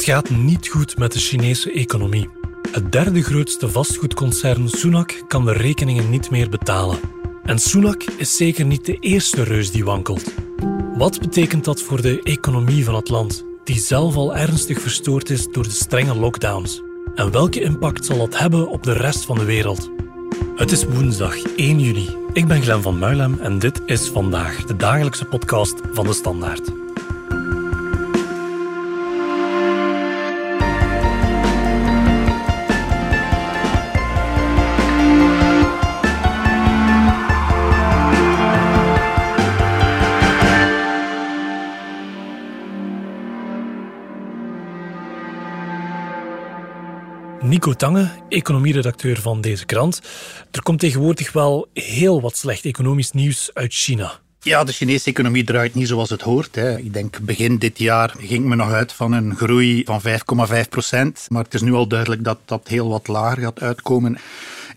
[0.00, 2.28] Het gaat niet goed met de Chinese economie.
[2.72, 6.98] Het derde grootste vastgoedconcern Sunac kan de rekeningen niet meer betalen.
[7.42, 10.34] En Sunac is zeker niet de eerste reus die wankelt.
[10.94, 15.46] Wat betekent dat voor de economie van het land, die zelf al ernstig verstoord is
[15.46, 16.82] door de strenge lockdowns?
[17.14, 19.90] En welke impact zal dat hebben op de rest van de wereld?
[20.56, 22.16] Het is woensdag 1 juli.
[22.32, 26.70] Ik ben Glen van Muilem en dit is vandaag de dagelijkse podcast van de Standaard.
[47.60, 50.00] Nico Tange, economieredacteur van deze krant.
[50.50, 54.20] Er komt tegenwoordig wel heel wat slecht economisch nieuws uit China.
[54.40, 56.54] Ja, de Chinese economie draait niet zoals het hoort.
[56.54, 56.78] Hè.
[56.78, 61.26] Ik denk begin dit jaar ging me nog uit van een groei van 5,5 procent.
[61.28, 64.18] Maar het is nu al duidelijk dat dat heel wat lager gaat uitkomen.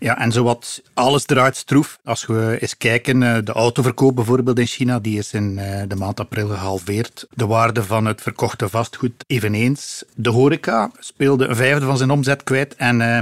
[0.04, 1.98] Ja, en zowat alles draait stroef.
[2.04, 5.96] Als we eens kijken, eh, de autoverkoop bijvoorbeeld in China, die is in eh, de
[5.96, 7.26] maand april gehalveerd.
[7.34, 10.04] De waarde van het verkochte vastgoed eveneens.
[10.14, 12.74] De horeca speelde een vijfde van zijn omzet kwijt.
[12.74, 13.18] En uh,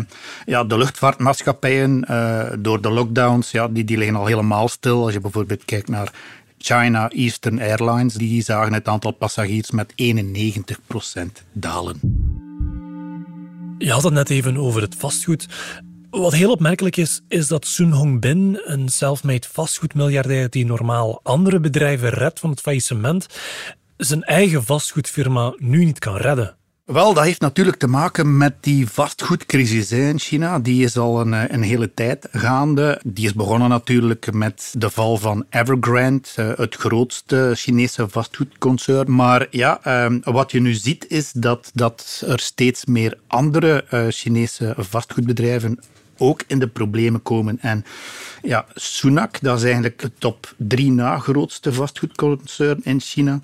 [0.46, 2.00] ja, de luchtvaartmaatschappijen,
[2.58, 5.04] door de lockdowns, ja, die, die liggen al helemaal stil.
[5.04, 6.12] Als je bijvoorbeeld kijkt naar
[6.58, 10.06] China Eastern Airlines, die zagen het aantal passagiers met 91%
[11.52, 12.00] dalen.
[13.78, 15.46] Je had het net even over het vastgoed.
[16.12, 22.08] Wat heel opmerkelijk is, is dat Sun Hongbin, een self-made vastgoedmiljardair die normaal andere bedrijven
[22.08, 23.26] redt van het faillissement,
[23.96, 26.56] zijn eigen vastgoedfirma nu niet kan redden.
[26.84, 30.58] Wel, dat heeft natuurlijk te maken met die vastgoedcrisis in China.
[30.58, 33.00] Die is al een, een, hele tijd gaande.
[33.04, 39.14] Die is begonnen natuurlijk met de val van Evergrande, eh, het grootste Chinese vastgoedconcern.
[39.14, 44.06] Maar ja, ehm, wat je nu ziet is dat, dat er steeds meer andere eh,
[44.08, 45.78] Chinese vastgoedbedrijven
[46.18, 47.58] ook in de problemen komen.
[47.60, 47.84] En
[48.42, 53.40] ja, Sunac, dat is eigenlijk het top drie na grootste vastgoedconcern in China,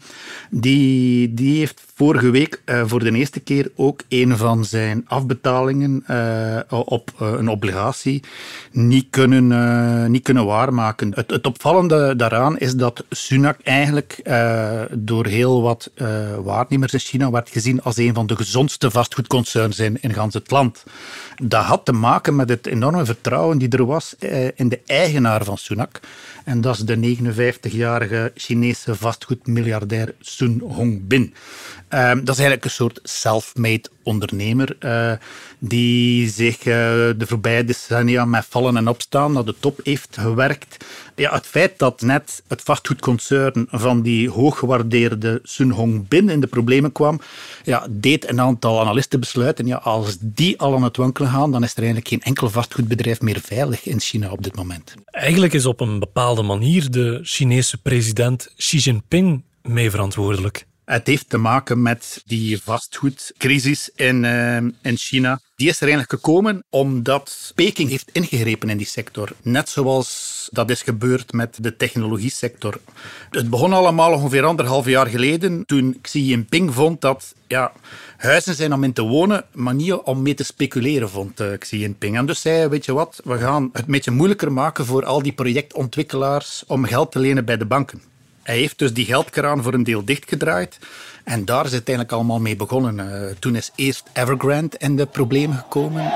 [0.51, 6.04] die, die heeft vorige week uh, voor de eerste keer ook een van zijn afbetalingen
[6.10, 8.22] uh, op uh, een obligatie
[8.72, 11.12] niet kunnen, niet kunnen waarmaken.
[11.14, 14.22] Het, het, opvallende daaraan is dat Sunac eigenlijk
[14.92, 15.91] door heel wat
[16.42, 20.50] waarnemers in China werd gezien als een van de gezondste vastgoedconcerns in, in gans het
[20.50, 20.84] land.
[21.42, 24.15] Dat had te maken met het enorme vertrouwen die er was
[24.54, 26.00] in de eigenaar van Sunac.
[26.44, 31.34] En dat is de 59-jarige Chinese vastgoedmiljardair Sun Hongbin.
[31.91, 35.12] Uh, dat is eigenlijk een soort self-made ondernemer uh,
[35.59, 40.84] die zich uh, de voorbije decennia met vallen en opstaan naar de top heeft gewerkt.
[41.15, 46.93] Ja, het feit dat net het vastgoedconcern van die hooggewaardeerde Sun Hongbin in de problemen
[46.93, 47.21] kwam,
[47.65, 51.62] ja, deed een aantal analisten besluiten, ja, als die al aan het wankelen gaan, dan
[51.62, 54.94] is er eigenlijk geen enkel vastgoedbedrijf meer veilig in China op dit moment.
[55.04, 60.68] Eigenlijk is op een bepaalde manier de Chinese president Xi Jinping mee verantwoordelijk.
[60.88, 65.41] Het heeft te maken met die vastgoedcrisis in, uh, in China.
[65.56, 69.32] Die is er eigenlijk gekomen omdat Peking heeft ingegrepen in die sector.
[69.43, 72.81] Net zoals dat is gebeurd met de technologie sector.
[73.31, 77.72] Het begon allemaal ongeveer anderhalf jaar geleden toen Xi Jinping vond dat ja,
[78.16, 81.78] huizen zijn om in te wonen, maar niet om mee te speculeren, vond uh, Xi
[81.78, 82.16] Jinping.
[82.16, 85.22] En dus zei weet je wat, we gaan het een beetje moeilijker maken voor al
[85.22, 88.03] die projectontwikkelaars om geld te lenen bij de banken.
[88.48, 90.78] Hij heeft dus die geldkraan voor een deel dichtgedraaid.
[91.25, 92.98] En daar is het uiteindelijk allemaal mee begonnen.
[92.98, 96.12] Uh, toen is eerst Evergrande in de problemen gekomen.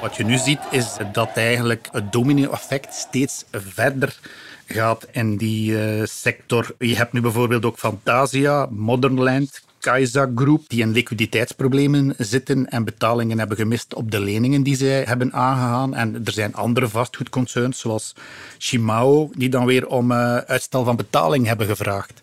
[0.00, 4.18] Wat je nu ziet is dat eigenlijk het domino-effect steeds verder
[4.66, 6.74] gaat in die uh, sector.
[6.78, 13.38] Je hebt nu bijvoorbeeld ook Fantasia, Modernland, Kaiza Group, die in liquiditeitsproblemen zitten en betalingen
[13.38, 15.94] hebben gemist op de leningen die zij hebben aangegaan.
[15.94, 18.14] En er zijn andere vastgoedconcerns, zoals
[18.58, 22.20] Shimao, die dan weer om uh, uitstel van betaling hebben gevraagd.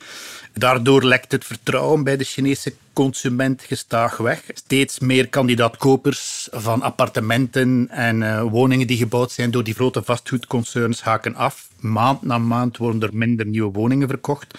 [0.53, 4.43] Daardoor lekt het vertrouwen bij de Chinese consument gestaag weg.
[4.53, 11.01] Steeds meer kandidaatkopers van appartementen en uh, woningen die gebouwd zijn door die grote vastgoedconcerns
[11.01, 11.69] haken af.
[11.79, 14.57] Maand na maand worden er minder nieuwe woningen verkocht.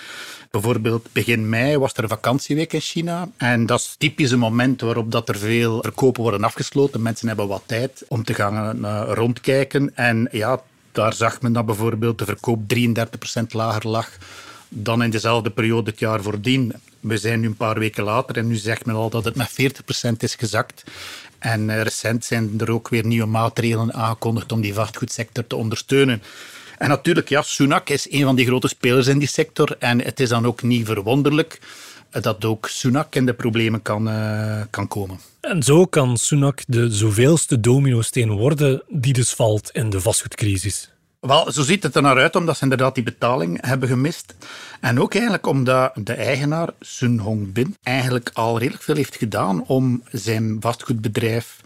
[0.53, 3.29] Bijvoorbeeld begin mei was er een vakantieweek in China.
[3.37, 7.03] En dat is typisch een moment waarop dat er veel verkopen worden afgesloten.
[7.03, 9.97] Mensen hebben wat tijd om te gaan uh, rondkijken.
[9.97, 10.63] En ja,
[10.93, 14.09] daar zag men dat bijvoorbeeld de verkoop 33% lager lag
[14.69, 16.73] dan in dezelfde periode het jaar voordien.
[17.01, 19.51] We zijn nu een paar weken later en nu zegt men al dat het met
[19.51, 20.83] 40% is gezakt.
[21.39, 26.23] En uh, recent zijn er ook weer nieuwe maatregelen aangekondigd om die vastgoedsector te ondersteunen.
[26.83, 29.77] En natuurlijk, ja, Sunak is een van die grote spelers in die sector.
[29.79, 31.61] En het is dan ook niet verwonderlijk
[32.11, 35.21] dat ook Sunak in de problemen kan, uh, kan komen.
[35.41, 40.91] En zo kan Sunak de zoveelste domino-steen worden die dus valt in de vastgoedcrisis.
[41.21, 44.35] Wel, zo ziet het er naar uit, omdat ze inderdaad die betaling hebben gemist.
[44.81, 49.65] En ook eigenlijk omdat de eigenaar, Sun Hong Bin, eigenlijk al redelijk veel heeft gedaan
[49.67, 51.61] om zijn vastgoedbedrijf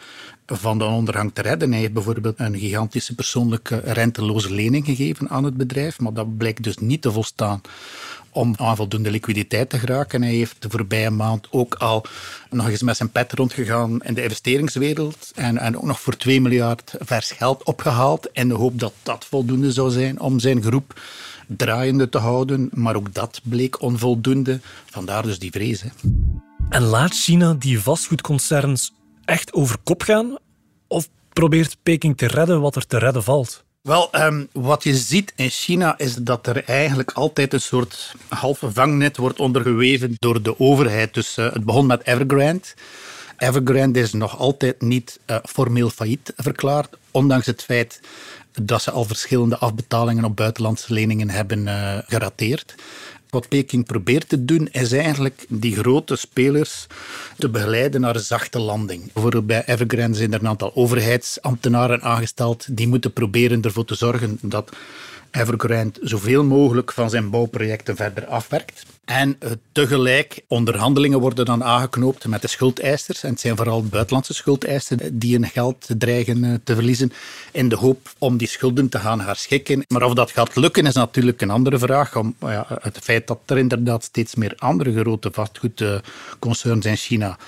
[0.47, 1.71] van de ondergang te redden.
[1.71, 6.63] Hij heeft bijvoorbeeld een gigantische persoonlijke renteloze lening gegeven aan het bedrijf, maar dat blijkt
[6.63, 7.61] dus niet te volstaan
[8.37, 10.23] om aan voldoende liquiditeit te geraken.
[10.23, 12.05] Hij heeft de voorbije maand ook al
[12.51, 16.41] nog eens met zijn pet rondgegaan in de investeringswereld en, en ook nog voor 2
[16.41, 21.01] miljard vers geld opgehaald in de hoop dat dat voldoende zou zijn om zijn groep
[21.47, 22.69] draaiende te houden.
[22.73, 24.61] Maar ook dat bleek onvoldoende.
[24.91, 25.83] Vandaar dus die vrees.
[25.83, 25.89] Hè.
[26.69, 28.93] En laat China die vastgoedconcerns
[29.26, 30.38] echt over kop gaan?
[30.87, 33.64] Of probeert Peking te redden wat er te redden valt?
[33.82, 38.73] Wel, ehm, wat je ziet in China is dat er eigenlijk altijd een soort halve
[38.73, 41.14] vangnet wordt ondergeweven door de overheid.
[41.14, 42.67] Dus uh, het begon met Evergrande.
[43.37, 48.00] Evergrande is nog altijd niet uh, formeel failliet verklaard, ondanks het feit
[48.62, 52.75] dat ze al verschillende afbetalingen op buitenlandse leningen hebben uh, gerateerd.
[53.31, 56.87] Wat Peking probeert te doen, is eigenlijk die grote spelers
[57.38, 59.12] te begeleiden naar een zachte landing.
[59.12, 64.38] Bijvoorbeeld bij Evergrande zijn er een aantal overheidsambtenaren aangesteld die moeten proberen ervoor te zorgen
[64.43, 64.76] dat
[65.31, 68.82] Evergrande zoveel mogelijk van zijn bouwprojecten verder afwerkt.
[69.05, 73.23] En uh, tegelijk onderhandelingen worden dan aangeknoopt met de schuldeisers.
[73.23, 77.12] En het zijn vooral buitenlandse schuldeisers die hun geld dreigen uh, te verliezen
[77.52, 79.84] in de hoop om die schulden te gaan herschikken.
[79.88, 82.17] Maar of dat gaat lukken is natuurlijk een andere vraag.
[82.17, 87.38] Om, ja, het feit dat er inderdaad steeds meer andere grote vastgoedconcerns in China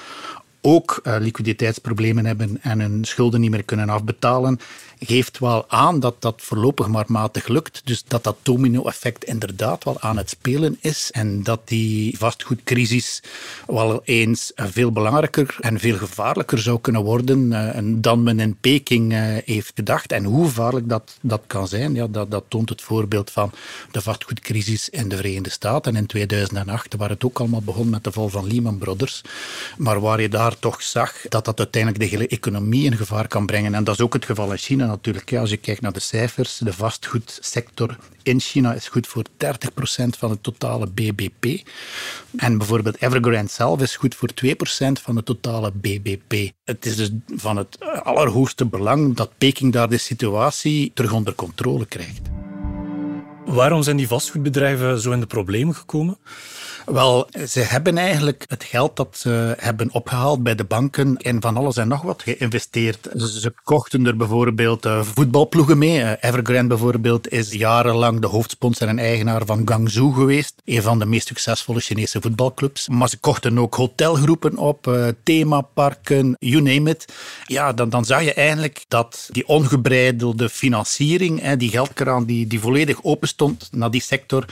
[0.69, 4.61] ook uh, liquiditeitsproblemen hebben en hun schulden niet meer kunnen afbetalen,
[5.01, 7.81] geeft wel aan dat dat voorlopig maar matig lukt.
[7.85, 13.23] Dus dat dat domino-effect inderdaad wel aan het spelen is en dat die vastgoedcrisis
[13.67, 19.13] wel eens veel belangrijker en veel gevaarlijker zou kunnen worden uh, dan men in Peking
[19.45, 20.13] heeft gedacht.
[20.13, 23.53] En hoe gevaarlijk dat, dat kan zijn, ja, dat, dat toont het voorbeeld van
[23.93, 28.13] de vastgoedcrisis in de Verenigde Staten in 2008, waar het ook allemaal begon met de
[28.13, 29.23] val van Lehman Brothers,
[29.77, 33.47] maar waar je daar toch zag dat dat uiteindelijk de hele economie in gevaar kan
[33.47, 33.75] brengen.
[33.75, 35.35] En dat is ook het geval in China natuurlijk.
[35.35, 39.47] Als je kijkt naar de cijfers, de vastgoedsector in China is goed voor 30%
[40.19, 41.69] van het totale BBP.
[42.37, 44.47] En bijvoorbeeld Evergrande zelf is goed voor 2%
[45.03, 46.51] van het totale BBP.
[46.65, 51.87] Het is dus van het allerhoogste belang dat Peking daar de situatie terug onder controle
[51.87, 52.38] krijgt.
[53.49, 56.19] Waarom zijn die vastgoedbedrijven zo in de problemen gekomen?
[56.87, 61.57] Wel, ze hebben eigenlijk het geld dat ze hebben opgehaald bij de banken in van
[61.57, 63.09] alles en nog wat geïnvesteerd.
[63.15, 66.03] Ze kochten er bijvoorbeeld eh, voetbalploegen mee.
[66.03, 70.55] Eh, Evergrande bijvoorbeeld is jarenlang de hoofdsponsor en eigenaar van Guangzhou geweest.
[70.65, 72.89] Een van de meest succesvolle Chinese voetbalclubs.
[72.89, 77.13] Maar ze kochten ook hotelgroepen op, uh, themaparken, you name it.
[77.47, 83.05] Ja, dan, dan zag je eigenlijk dat die ongebreidelde financiering, die geldkraan die, die volledig
[83.05, 84.45] open stond naar die sector,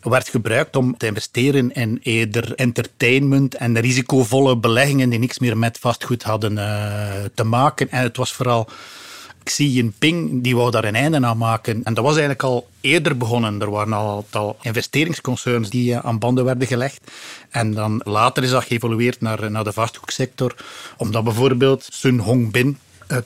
[0.00, 5.78] werd gebruikt om te investeren in eerder entertainment en risicovolle beleggingen die niks meer met
[5.78, 6.64] vastgoed hadden uh,
[7.34, 7.90] te maken.
[7.90, 8.68] En het was vooral
[9.42, 11.84] Xi Jinping, die wou daar een einde aan maken.
[11.84, 13.60] En dat was eigenlijk al eerder begonnen.
[13.60, 17.00] Er waren al aantal investeringsconcerns die uh, aan banden werden gelegd.
[17.50, 20.54] En dan later is dat geëvolueerd naar, naar de vastgoedsector.
[20.96, 22.78] Omdat bijvoorbeeld Sun Hongbin,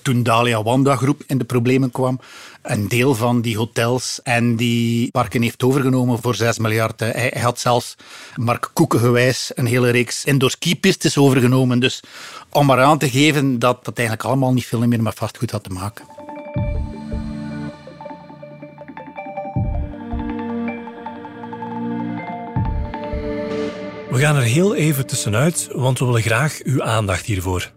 [0.02, 2.20] toen Dalia Wanda Groep in de problemen kwam,
[2.62, 7.00] een deel van die hotels en die parken heeft overgenomen voor 6 miljard.
[7.00, 7.96] Hij, had zelfs
[8.36, 11.80] Mark Koeken gewijs een hele reeks indoor skipistes overgenomen.
[11.80, 12.02] Dus
[12.50, 15.62] om maar aan te geven dat dat eigenlijk allemaal niet veel meer met vastgoed had
[15.62, 16.04] te maken.
[24.10, 27.72] We gaan er heel even tussenuit, want we willen graag uw aandacht hiervoor.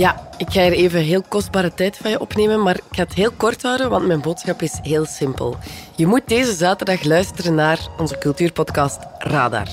[0.00, 3.14] Ja, ik ga hier even heel kostbare tijd van je opnemen, maar ik ga het
[3.14, 5.56] heel kort houden, want mijn boodschap is heel simpel.
[5.96, 9.68] Je moet deze zaterdag luisteren naar onze cultuurpodcast Radar.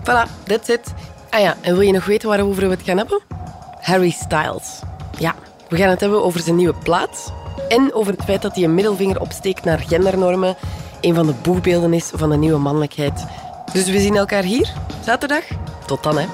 [0.00, 0.94] Voilà, that's it.
[1.30, 3.20] Ah ja, en wil je nog weten waarover we het gaan hebben?
[3.80, 4.80] Harry Styles.
[5.18, 5.34] Ja,
[5.68, 7.32] we gaan het hebben over zijn nieuwe plaat
[7.68, 10.56] en over het feit dat hij een middelvinger opsteekt naar gendernormen,
[11.00, 13.26] een van de boegbeelden is van de nieuwe mannelijkheid.
[13.72, 14.72] Dus we zien elkaar hier,
[15.04, 15.44] zaterdag.
[15.86, 16.26] Tot dan, hè.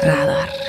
[0.00, 0.61] Radar.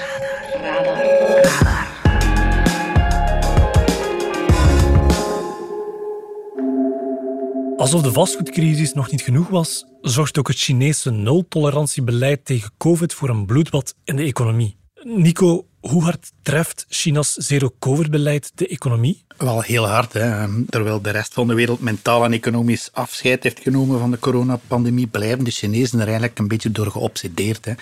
[7.83, 13.29] Alsof de vastgoedcrisis nog niet genoeg was, zorgt ook het Chinese nul-tolerantiebeleid tegen COVID voor
[13.29, 14.75] een bloedbad in de economie.
[15.03, 19.23] Nico, Hoe hard treft China's zero-covid-beleid de economie?
[19.37, 20.13] Wel heel hard.
[20.13, 20.47] Hè.
[20.69, 25.07] Terwijl de rest van de wereld mentaal en economisch afscheid heeft genomen van de coronapandemie,
[25.07, 27.65] blijven de Chinezen er eigenlijk een beetje door geobsedeerd.
[27.65, 27.73] Hè.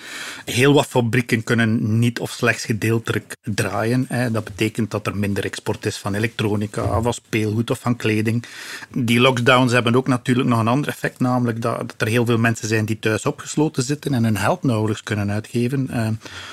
[0.44, 4.04] Heel wat fabrieken kunnen niet of slechts gedeeltelijk draaien.
[4.08, 4.30] Hè.
[4.30, 8.44] Dat betekent dat er minder export is van elektronica, van speelgoed of van kleding.
[8.94, 12.68] Die lockdowns hebben ook natuurlijk nog een ander effect, namelijk dat, er heel veel mensen
[12.68, 15.90] zijn die thuis opgesloten zitten en hun geld nauwelijks kunnen uitgeven.
[15.90, 16.08] Eh,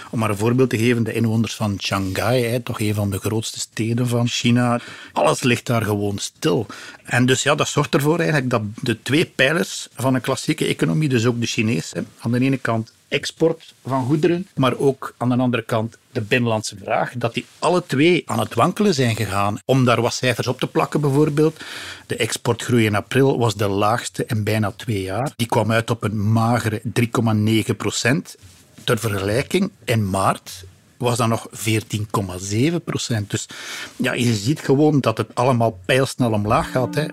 [0.10, 3.20] om maar een voorbeeld te geven, de inwoners van Shanghai, hè, toch een van de
[3.20, 4.80] grootste steden van China,
[5.14, 6.66] alles ligt daar gewoon stil.
[7.04, 11.10] En dus ja, dat zorgt ervoor eigenlijk dat de twee pijlers van een klassieke economie,
[11.10, 15.36] dus ook de Chinese, aan de ene kant export van goederen, maar ook aan de
[15.36, 19.60] andere kant de binnenlandse vraag, dat die alle twee aan het wankelen zijn gegaan.
[19.66, 21.60] Om daar wat cijfers op te plakken bijvoorbeeld.
[22.08, 25.32] De exportgroei in april was de laagste in bijna twee jaar.
[25.36, 26.82] Die kwam uit op een magere
[27.68, 28.36] 3,9 procent.
[28.84, 30.64] Ter vergelijking, in maart
[31.00, 33.32] was dat nog 14,7 procent.
[33.32, 33.48] Dus
[33.96, 36.96] ja, je ziet gewoon dat het allemaal pijlsnel omlaag gaat.
[36.96, 37.06] Hè.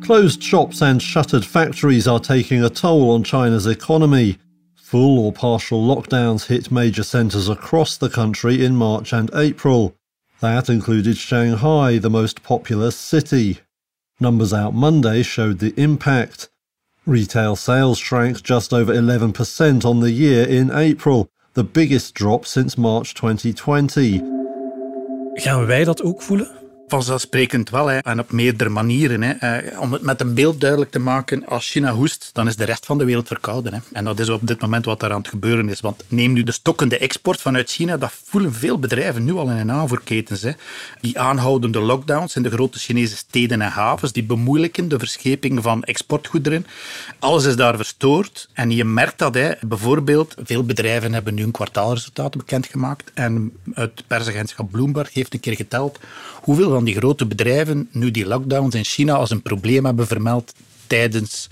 [0.00, 4.36] Closed shops and shuttered factories are taking a toll on China's economy.
[4.74, 9.94] Full or partial lockdowns hit major centres across the country in March and April.
[10.40, 13.60] That included Shanghai, the most populous city.
[14.20, 16.50] Numbers out Monday showed the impact.
[17.06, 22.80] Retail sales shrank just over 11% on the year in April, the biggest drop since
[22.80, 24.20] March 2020.
[25.34, 26.63] Gaan wij dat ook voelen?
[26.86, 27.98] Vanzelfsprekend wel, hè.
[27.98, 29.22] en op meerdere manieren.
[29.22, 29.32] Hè.
[29.32, 32.64] Eh, om het met een beeld duidelijk te maken, als China hoest, dan is de
[32.64, 33.74] rest van de wereld verkouden.
[33.74, 33.80] Hè.
[33.92, 35.80] En dat is op dit moment wat er aan het gebeuren is.
[35.80, 39.56] Want neem nu de stokkende export vanuit China, dat voelen veel bedrijven nu al in
[39.56, 40.42] hun aanvoerketens.
[40.42, 40.50] Hè.
[41.00, 45.84] Die aanhoudende lockdowns in de grote Chinese steden en havens, die bemoeilijken de verscheping van
[45.84, 46.66] exportgoederen.
[47.18, 48.48] Alles is daar verstoord.
[48.52, 49.50] En je merkt dat, hè.
[49.60, 53.10] bijvoorbeeld, veel bedrijven hebben nu een kwartaalresultaten bekendgemaakt.
[53.14, 55.98] En het persagentschap Bloomberg heeft een keer geteld
[56.42, 60.52] hoeveel van die grote bedrijven nu die lockdowns in China als een probleem hebben vermeld
[60.86, 61.48] tijdens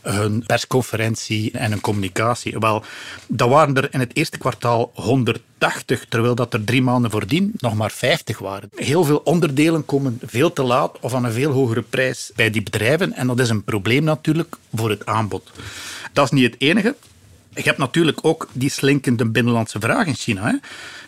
[0.00, 2.58] hun persconferentie en hun communicatie.
[2.58, 2.84] Wel,
[3.26, 7.74] dat waren er in het eerste kwartaal 180, terwijl dat er drie maanden voordien nog
[7.74, 8.68] maar 50 waren.
[8.74, 12.62] Heel veel onderdelen komen veel te laat of aan een veel hogere prijs bij die
[12.62, 15.50] bedrijven en dat is een probleem natuurlijk voor het aanbod.
[16.12, 16.94] Dat is niet het enige.
[17.56, 20.46] Je hebt natuurlijk ook die slinkende binnenlandse vraag in China.
[20.46, 20.56] Hè.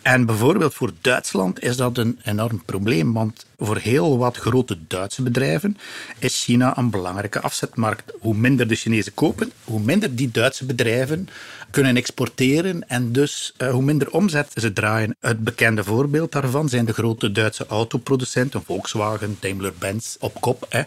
[0.01, 5.21] En bijvoorbeeld voor Duitsland is dat een enorm probleem, want voor heel wat grote Duitse
[5.21, 5.77] bedrijven
[6.19, 8.13] is China een belangrijke afzetmarkt.
[8.19, 11.29] Hoe minder de Chinezen kopen, hoe minder die Duitse bedrijven
[11.71, 15.15] kunnen exporteren en dus uh, hoe minder omzet ze draaien.
[15.19, 20.65] Het bekende voorbeeld daarvan zijn de grote Duitse autoproducenten, Volkswagen, Daimler-Benz op kop.
[20.69, 20.81] Hè.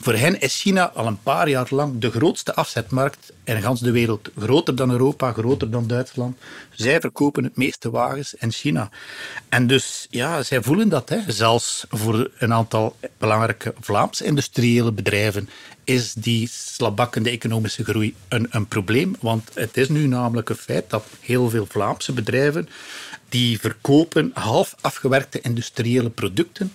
[0.00, 3.90] Voor hen is China al een paar jaar lang de grootste afzetmarkt in gans de
[3.90, 4.30] wereld.
[4.38, 6.36] Groter dan Europa, groter dan Duitsland.
[6.70, 8.90] Zij verkopen het meeste wagens in China.
[9.48, 11.08] En dus, ja, zij voelen dat.
[11.08, 11.18] Hè.
[11.26, 15.48] Zelfs voor een aantal belangrijke Vlaamse industriële bedrijven
[15.84, 19.16] is die slabakkende economische groei een, een probleem.
[19.20, 22.68] Want het is nu namelijk een feit dat heel veel Vlaamse bedrijven
[23.28, 26.72] die verkopen half afgewerkte industriële producten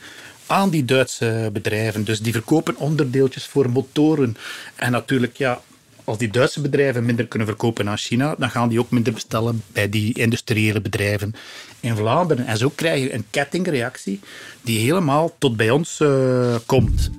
[0.48, 2.04] aan die Duitse bedrijven.
[2.04, 4.38] Dus die verkopen onderdeeltjes voor motoren.
[4.76, 5.62] En natuurlijk, ja,
[6.04, 9.64] als die Duitse bedrijven minder kunnen verkopen aan China, dan gaan die ook minder bestellen
[9.72, 11.34] bij die industriële bedrijven
[11.80, 12.46] in Vlaanderen.
[12.46, 14.20] En zo krijg je een kettingreactie
[14.62, 17.10] die helemaal tot bij ons uh, komt.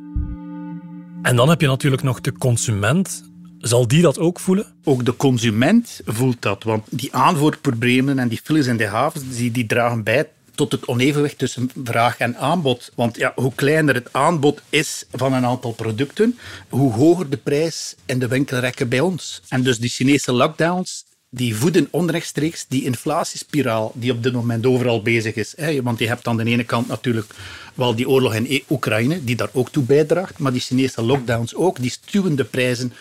[1.23, 3.25] En dan heb je natuurlijk nog de consument.
[3.59, 4.67] Zal die dat ook voelen?
[4.85, 9.51] Ook de consument voelt dat, want die aanvoerproblemen en die files in de havens, die,
[9.51, 12.91] die dragen bij tot het onevenwicht tussen vraag en aanbod.
[12.95, 17.95] Want ja, hoe kleiner het aanbod is van een aantal producten, hoe hoger de prijs
[18.07, 19.41] in de winkelrekken bij ons.
[19.49, 25.03] En dus die Chinese lockdowns die voeden onrechtstreeks die inflatiespiraal die op dit moment overal
[25.03, 25.55] bezig is.
[25.83, 27.35] Want je hebt aan de ene kant natuurlijk
[27.75, 31.81] wel die oorlog in Oekraïne, die daar ook toe bijdraagt, maar die Chinese lockdowns ook,
[31.81, 32.93] die stuwen de prijzen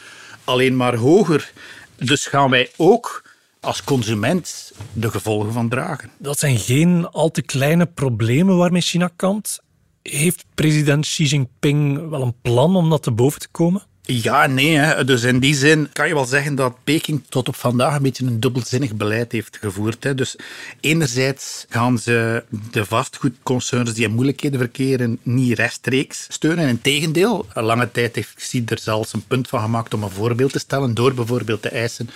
[0.43, 1.51] alleen maar hoger.
[1.95, 3.24] Dus gaan wij ook
[3.63, 6.12] als consument de gevolgen van dragen.
[6.17, 9.62] Dat zijn geen al te kleine problemen waarmee China kampt.
[10.01, 13.84] Heeft president Xi Jinping wel een plan om dat te boven te komen?
[14.05, 15.03] Ja, nee.
[15.03, 18.25] Dus in die zin kan je wel zeggen dat Peking tot op vandaag een beetje
[18.25, 20.03] een dubbelzinnig beleid heeft gevoerd.
[20.03, 20.15] Hè.
[20.15, 20.36] Dus
[20.79, 26.67] enerzijds gaan ze de vastgoedconcerns die in moeilijkheden verkeren niet rechtstreeks steunen.
[26.67, 30.60] Integendeel, lange tijd heeft Xi er zelfs een punt van gemaakt om een voorbeeld te
[30.60, 32.10] stellen door bijvoorbeeld te eisen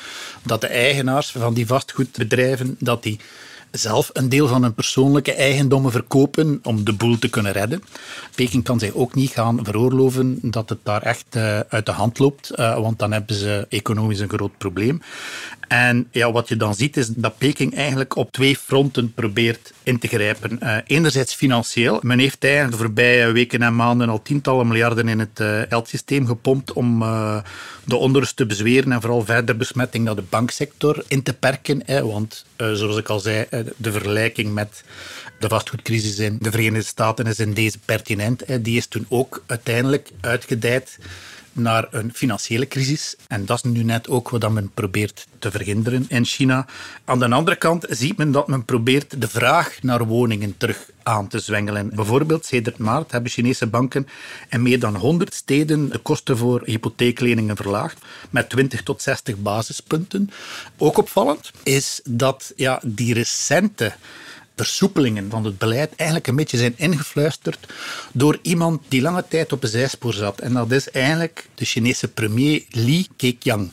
[0.44, 3.20] dat de eigenaars van die vastgoedbedrijven dat die
[3.72, 7.84] zelf een deel van hun persoonlijke eigendommen verkopen om de boel te kunnen redden.
[8.36, 12.20] Peking kan zich ook niet gaan veroorloven dat het daar echt uh, uit de hand
[12.20, 15.02] loopt, uh, want dan hebben ze economisch een groot probleem.
[15.68, 20.00] En ja, wat je dan ziet is dat Peking eigenlijk op twee fronten probeert in
[20.00, 20.60] te grijpen.
[20.64, 22.00] Uh, enerzijds financieel.
[22.02, 26.26] Men heeft eigenlijk de voorbije weken en maanden al tientallen miljarden in het uh, geldsysteem
[26.26, 27.38] gepompt om uh,
[27.84, 31.82] de onrust te bezweren en vooral verder besmetting naar de banksector in te perken.
[31.86, 33.46] Hè, want zoals ik al zei,
[33.78, 34.84] de vergelijking met
[35.40, 38.44] de vastgoedcrisis in de Verenigde Staten is in deze pertinent.
[38.46, 38.62] Hè.
[38.62, 40.98] Die is toen ook uiteindelijk uitgedijd
[41.58, 43.16] naar een financiële crisis.
[43.28, 46.66] En dat is nu net ook wat men probeert te verhinderen in China.
[47.06, 51.28] Aan de andere kant ziet men dat men probeert de vraag naar woningen terug aan
[51.28, 51.90] te zwengelen.
[51.96, 54.08] Bijvoorbeeld, sedert maart hebben Chinese banken
[54.50, 57.98] in meer dan 100 steden de kosten voor hypotheekleningen verlaagd
[58.30, 60.30] met 20 tot 60 basispunten.
[60.78, 63.94] Ook opvallend is dat ja, die recente
[64.58, 67.68] versoepelingen van het beleid eigenlijk een beetje zijn ingefluisterd
[68.12, 70.40] door iemand die lange tijd op een zijspoor zat.
[70.40, 73.72] En dat is eigenlijk de Chinese premier Li Keqiang.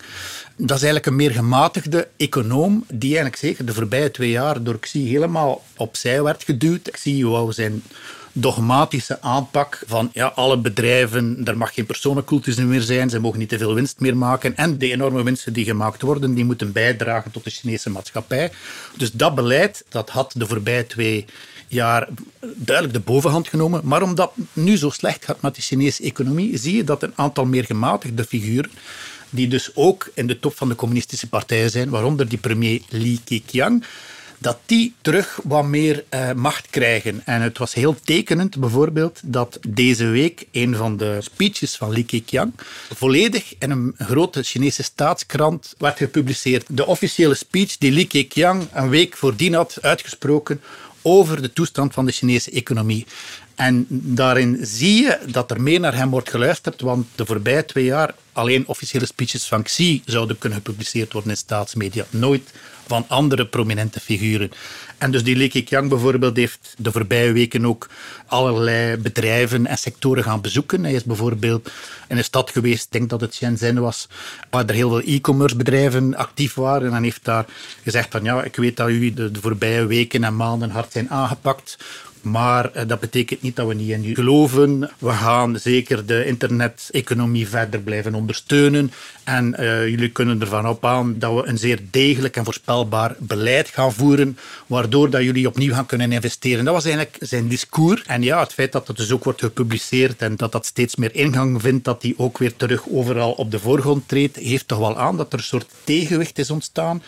[0.57, 4.79] Dat is eigenlijk een meer gematigde econoom die eigenlijk zeker de voorbije twee jaar door
[4.79, 6.91] Xi helemaal opzij werd geduwd.
[6.91, 7.83] Xi wou zijn
[8.37, 13.49] dogmatische aanpak van ja, alle bedrijven, er mag geen personencultus meer zijn, ze mogen niet
[13.49, 17.31] te veel winst meer maken en de enorme winsten die gemaakt worden, die moeten bijdragen
[17.31, 18.53] tot de Chinese maatschappij.
[18.97, 21.25] Dus dat beleid, dat had de voorbije twee
[21.69, 22.09] jaar
[22.57, 23.81] duidelijk de bovenhand genomen.
[23.85, 27.45] Maar omdat nu zo slecht gaat met de Chinese economie, zie je dat een aantal
[27.45, 28.71] meer gematigde figuren
[29.31, 33.21] die dus ook in de top van de communistische partijen zijn, waaronder die premier Li
[33.25, 33.85] Keqiang,
[34.45, 37.23] dat die terug wat meer uh, macht krijgen.
[37.25, 42.05] En het was heel tekenend bijvoorbeeld dat deze week een van de speeches van Li
[42.05, 42.53] Keqiang
[42.95, 46.67] volledig in een grote Chinese staatskrant werd gepubliceerd.
[46.69, 50.61] De officiële speech die Li Keqiang een week voordien had uitgesproken
[51.03, 53.07] over de toestand van de Chinese economie.
[53.55, 57.85] En daarin zie je dat er meer naar hem wordt geluisterd, want de voorbije twee
[57.85, 62.05] jaar alleen officiële speeches van Xi zouden kunnen gepubliceerd worden in staatsmedia.
[62.11, 62.51] Nooit
[62.87, 64.50] van andere prominente figuren.
[64.99, 67.88] En dus die Li Keqiang bijvoorbeeld heeft de voorbije weken ook
[68.26, 70.85] allerlei bedrijven en sectoren gaan bezoeken.
[70.85, 71.71] Hij is bijvoorbeeld
[72.09, 74.09] in een stad geweest, ik denk dat het Shenzhen was,
[74.50, 76.95] waar er heel veel e-commerce bedrijven actief waren.
[76.95, 77.45] En heeft daar
[77.82, 81.11] gezegd van ja, ik weet dat jullie de, de voorbije weken en maanden hard zijn
[81.11, 81.76] aangepakt
[82.25, 84.91] maar eh, dat betekent niet dat we niet in geloven.
[84.99, 88.93] We gaan zeker de internet-economie verder blijven ondersteunen.
[89.25, 93.69] En uh, jullie kunnen ervan op aan dat we een zeer degelijk en voorspelbaar beleid
[93.69, 96.65] gaan voeren, waardoor dat jullie opnieuw gaan kunnen investeren.
[96.65, 98.02] Dat was eigenlijk zijn discours.
[98.02, 101.15] En ja, het feit dat het dus ook wordt gepubliceerd en dat dat steeds meer
[101.15, 104.99] ingang vindt, dat die ook weer terug overal op de voorgrond treedt, heeft toch wel
[104.99, 107.02] aan dat er een soort tegenwicht is ontstaan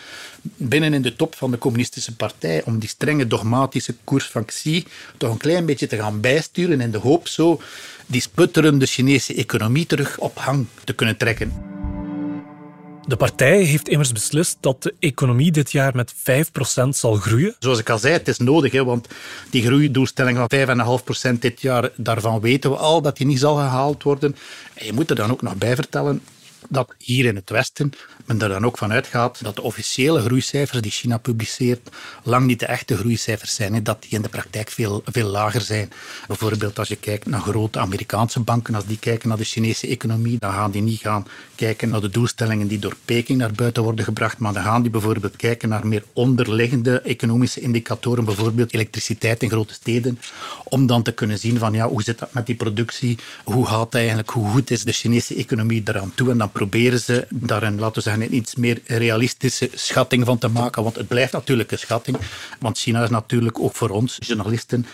[0.57, 4.85] binnen in de top van de communistische partij om die strenge dogmatische koers van Xi
[5.17, 7.61] toch een klein beetje te gaan bijsturen in de hoop zo
[8.05, 11.75] die sputterende Chinese economie terug op hang te kunnen trekken.
[13.07, 16.15] De partij heeft immers beslist dat de economie dit jaar met 5%
[16.89, 17.55] zal groeien.
[17.59, 19.07] Zoals ik al zei, het is nodig, hè, want
[19.49, 20.49] die groeidoelstelling van
[21.35, 24.35] 5,5% dit jaar, daarvan weten we al dat die niet zal gehaald worden.
[24.73, 26.21] En je moet er dan ook nog bij vertellen
[26.69, 27.91] dat hier in het Westen
[28.25, 31.89] men er dan ook van uitgaat dat de officiële groeicijfers die China publiceert
[32.23, 33.83] lang niet de echte groeicijfers zijn.
[33.83, 35.91] Dat die in de praktijk veel, veel lager zijn.
[36.27, 40.39] Bijvoorbeeld als je kijkt naar grote Amerikaanse banken, als die kijken naar de Chinese economie,
[40.39, 44.05] dan gaan die niet gaan kijken naar de doelstellingen die door Peking naar buiten worden
[44.05, 49.49] gebracht, maar dan gaan die bijvoorbeeld kijken naar meer onderliggende economische indicatoren, bijvoorbeeld elektriciteit in
[49.49, 50.19] grote steden,
[50.63, 53.85] om dan te kunnen zien van ja, hoe zit dat met die productie, hoe gaat
[53.85, 57.63] het eigenlijk, hoe goed is de Chinese economie eraan toe en dan proberen ze daar
[57.63, 60.83] een, laten we zeggen, een iets meer realistische schatting van te maken.
[60.83, 62.17] Want het blijft natuurlijk een schatting.
[62.59, 64.85] Want China is natuurlijk ook voor ons, journalisten,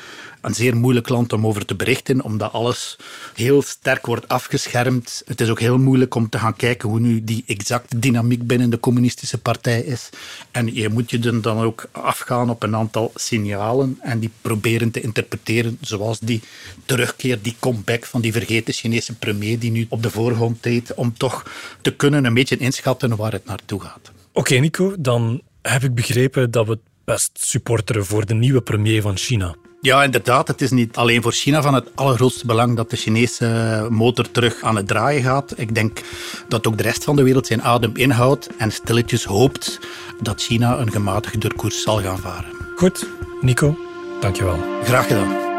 [0.44, 2.98] een zeer moeilijk land om over te berichten, omdat alles
[3.36, 5.22] heel sterk wordt afgeschermd.
[5.26, 8.70] Het is ook heel moeilijk om te gaan kijken hoe nu die exacte dynamiek binnen
[8.70, 10.10] de communistische partij is.
[10.52, 15.02] En je moet je dan ook afgaan op een aantal signalen en die proberen te
[15.02, 16.42] interpreteren, zoals die
[16.86, 21.18] terugkeer, die comeback van die vergeten Chinese premier die nu op de voorgrond treedt, om
[21.18, 21.43] toch
[21.82, 24.12] te kunnen een beetje inschatten waar het naartoe gaat.
[24.34, 29.18] Oké, Nico, dan heb ik begrepen dat we best supporteren voor de nieuwe premier van
[29.18, 29.56] China.
[29.82, 30.48] Ja, inderdaad.
[30.48, 34.62] Het is niet alleen voor China van het allergrootste belang dat de Chinese motor terug
[34.62, 35.54] aan het draaien gaat.
[35.58, 36.02] Ik denk
[36.48, 39.80] dat ook de rest van de wereld zijn adem inhoudt en stilletjes hoopt
[40.22, 42.52] dat China een gematigde koers zal gaan varen.
[42.76, 43.08] Goed,
[43.42, 43.78] Nico,
[44.20, 44.60] dankjewel.
[44.84, 45.53] Graag gedaan.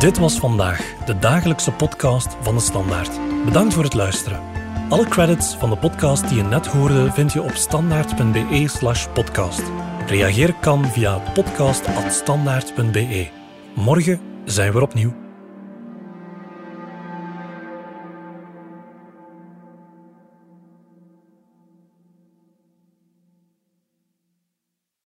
[0.00, 3.20] Dit was vandaag de dagelijkse podcast van de Standaard.
[3.44, 4.40] Bedankt voor het luisteren.
[4.88, 9.62] Alle credits van de podcast die je net hoorde vind je op standaard.be/podcast.
[10.06, 13.28] Reageren kan via podcast.standaard.be.
[13.74, 15.29] Morgen zijn we opnieuw.